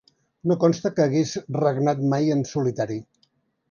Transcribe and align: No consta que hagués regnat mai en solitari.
No 0.51 0.57
consta 0.63 0.91
que 0.95 1.05
hagués 1.05 1.35
regnat 1.59 2.05
mai 2.17 2.37
en 2.39 2.45
solitari. 2.57 3.03